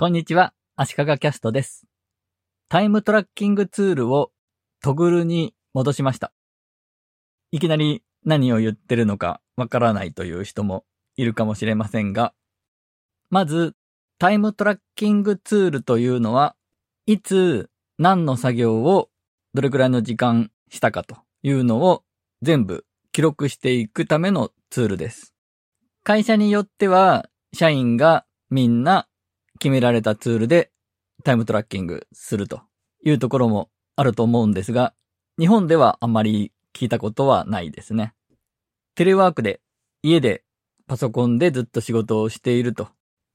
[0.00, 1.84] こんにちは、足利キャストです。
[2.68, 4.30] タイムトラッキングツールを
[4.80, 6.32] トグルに戻しました。
[7.50, 10.84] いきなり何を言ってるのかわからないという人も
[11.16, 12.32] いるかもしれませんが、
[13.28, 13.74] まず、
[14.20, 16.54] タイムトラッキングツールというのは、
[17.06, 17.68] いつ
[17.98, 19.10] 何の作業を
[19.52, 22.04] どれくらいの時間したかというのを
[22.40, 25.34] 全部記録していくためのツールです。
[26.04, 29.07] 会社によっては、社員がみんな
[29.58, 30.70] 決められたツールで
[31.24, 32.62] タイムトラッキングすると
[33.04, 34.94] いうところもあると思うんですが、
[35.38, 38.14] 日本ではあんまり聞いたことはないですね。
[38.94, 39.60] テレワークで
[40.02, 40.44] 家で
[40.86, 42.88] パソコンでずっと仕事をしていると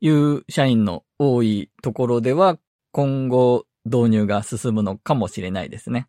[0.00, 2.58] いう社員の多いところでは
[2.92, 6.08] 今後導入が進むのかもしれないですね。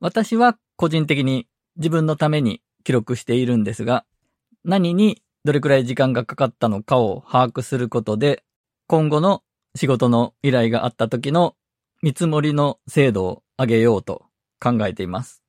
[0.00, 4.04] 私は個人的に自分のために記録しているんですが、
[4.64, 8.44] 何にどれくらい時間がかかったのかを把握することで、
[8.92, 9.42] 今後の
[9.74, 11.56] 仕事の依頼があった時の
[12.02, 14.26] 見積もりの精度を上げようと
[14.60, 15.42] 考えています。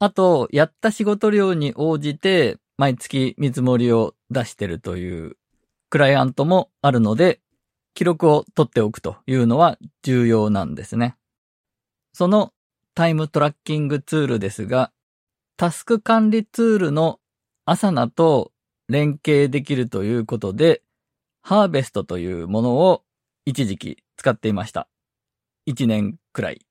[0.00, 5.36] あと、やった仕事量に応じて毎月見積もりを出してるという
[5.90, 7.38] クライアントもあるので、
[7.94, 11.14] 記録を取っておくというのは重要なんですね。
[12.12, 12.52] その
[12.96, 14.90] タイムトラッキングツールですが、
[15.56, 17.20] タスク管理ツールの
[17.64, 18.50] アサナと
[18.88, 20.82] 連携できるということで、
[21.42, 23.02] ハーベストというものを
[23.44, 24.88] 一時期使っていました。
[25.64, 26.66] 一年くらい。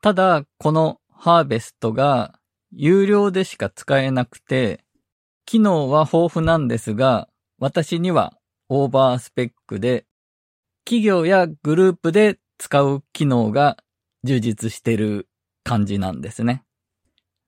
[0.00, 2.38] ただ、このハーベストが
[2.72, 4.84] 有料でしか使えなくて、
[5.44, 8.36] 機能は豊富なんですが、私には
[8.68, 10.06] オーバースペックで、
[10.84, 13.76] 企業やグループで使う機能が
[14.24, 15.28] 充実している
[15.62, 16.64] 感じなんですね。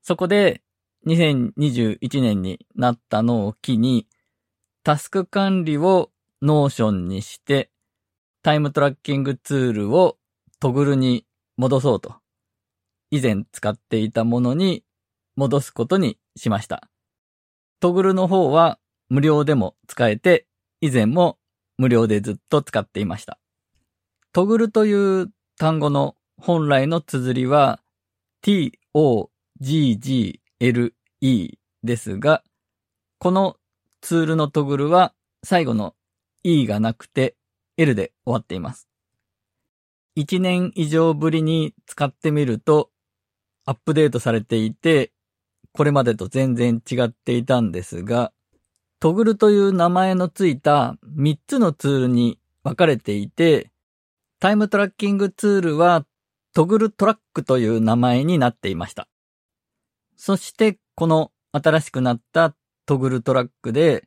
[0.03, 0.63] そこで
[1.07, 4.07] 2021年になったのを機に、
[4.83, 6.11] タスク管理を
[6.45, 7.71] Notion にして、
[8.43, 10.19] タイムトラッキングツールを
[10.61, 11.25] Toggl に
[11.57, 12.17] 戻そうと。
[13.11, 14.85] 以前使っていたものに
[15.37, 16.91] 戻すことにしました。
[17.81, 18.79] Toggl の方は
[19.09, 20.47] 無料でも使えて、
[20.83, 21.39] 以前も
[21.79, 23.39] 無料でずっと使っていました。
[24.33, 27.81] トグルという単語の本来の綴りは
[28.43, 29.31] t-o-g-g-l-e
[31.83, 32.43] ですが、
[33.19, 33.57] この
[34.03, 35.95] ツールのトグルは最後の
[36.45, 37.35] e がなくて
[37.77, 38.89] l で終わっています。
[40.17, 42.91] 1年以上ぶりに使ってみると
[43.67, 45.11] アップデートされていて、
[45.73, 48.33] これまでと全然違っていたんですが、
[49.01, 53.71] トグルという名前のついた3つのツールに分かれていて、
[54.39, 56.07] タイムトラッキングツールは
[56.53, 59.09] トグルトラックという名前になっていました。
[60.17, 62.55] そしてこの新しくなった
[62.87, 64.07] トグルトラックで、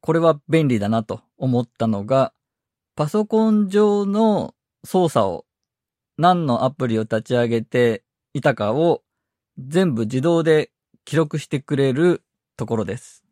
[0.00, 2.32] これは便利だなと思ったのが、
[2.94, 4.54] パソコン上の
[4.84, 5.46] 操作を
[6.18, 8.02] 何のアプリを立ち上げて
[8.34, 9.02] いたかを
[9.56, 10.70] 全部自動で
[11.04, 12.22] 記録してくれる
[12.56, 13.24] ところです。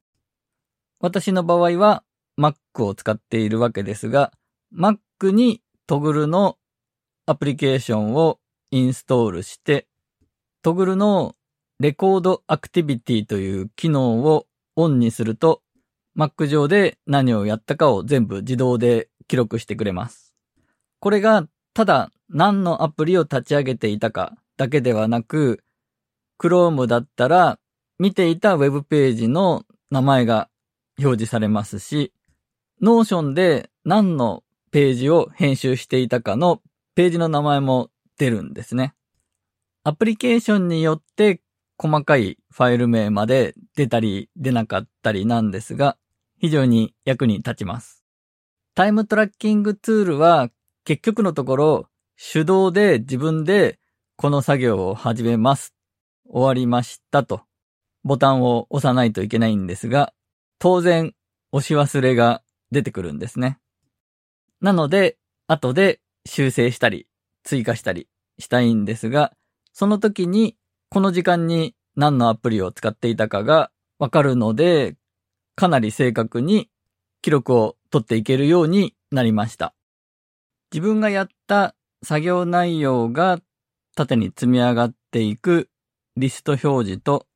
[1.00, 2.04] 私の場合は
[2.38, 4.32] Mac を使っているわけですが、
[4.74, 4.98] Mac
[5.32, 6.56] にトグルの
[7.26, 8.38] アプリケーションを
[8.70, 9.86] インストールして、
[10.62, 11.34] トグルの
[11.78, 14.46] レコードアクティビティという機能を
[14.76, 15.62] オンにすると、
[16.16, 20.34] Mac 上で何をやったかを全部自動で記録してくれます。
[20.98, 25.62] これがただ何のアプリを立ち上げていたかだけではなく、
[26.38, 27.58] Chrome だったら
[27.98, 30.48] 見ていたウェブページの名前が
[30.98, 32.12] 表示されますし、
[32.82, 36.60] Notion で何のページを編集していたかの
[36.94, 38.94] ページの名前も出るんですね。
[39.84, 41.40] アプリケーションによって
[41.78, 45.96] 細かいファイル名まで出たり出なかったりなんですが、
[46.38, 48.04] 非常に役に立ちます。
[48.74, 50.50] タイムトラッキングツールは
[50.84, 51.88] 結局のところ
[52.32, 53.78] 手動で自分で
[54.16, 55.74] この作業を始めます。
[56.28, 57.42] 終わりましたと
[58.06, 60.12] ボタンを押さないといけないんですが、
[60.60, 61.12] 当然
[61.50, 63.58] 押し忘れが出てくるんですね。
[64.60, 67.08] なので、後で修正したり
[67.42, 68.08] 追加したり
[68.38, 69.32] したいんですが、
[69.72, 70.56] その時に
[70.88, 74.94] この時間に何のアプリを使っていたかがわかるので、
[75.56, 76.70] かなり正確に
[77.22, 79.74] 記録を取っていけるようになりました。
[80.72, 81.74] 自分がやった
[82.04, 83.40] 作業内容が
[83.96, 85.70] 縦に積み上がっていく
[86.16, 87.26] リスト表示と、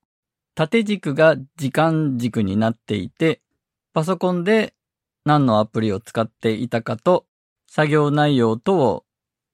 [0.54, 3.40] 縦軸が時間軸になっていて、
[3.94, 4.74] パソコンで
[5.24, 7.24] 何のアプリを使っていたかと、
[7.68, 9.04] 作業内容とを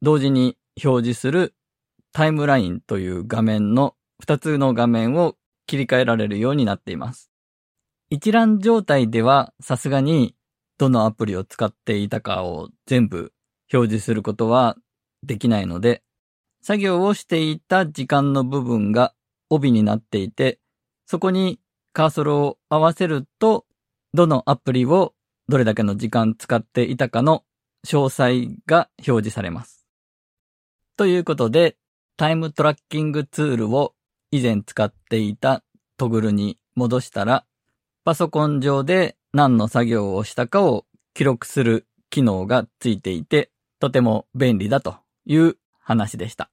[0.03, 1.55] 同時に表示する
[2.13, 5.37] タイムラインという画面の2つの画面を
[5.67, 7.31] 切り替えられるようになっています。
[8.09, 10.37] 一覧状態ではさすがに
[10.79, 13.33] どのアプリを使っていたかを全部
[13.73, 14.77] 表示することは
[15.25, 16.03] できないので、
[16.63, 19.13] 作業をしていた時間の部分が
[19.51, 20.61] 帯になっていて、
[21.07, 21.59] そこに
[21.93, 23.67] カーソルを合わせると、
[24.15, 25.15] どのアプリを
[25.49, 27.43] どれだけの時間使っていたかの
[27.87, 29.87] 詳細が表示されます。
[30.97, 31.77] ということで、
[32.17, 33.95] タイムトラッキングツールを
[34.31, 35.65] 以前使っていた
[35.97, 37.45] トグルに戻したら、
[38.07, 43.51] パソコン上で何の作業をしたかを記録する機能がついていて、
[43.81, 46.49] とても便利だという話でした。